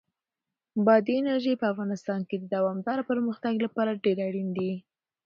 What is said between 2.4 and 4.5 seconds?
د دوامداره پرمختګ لپاره ډېر اړین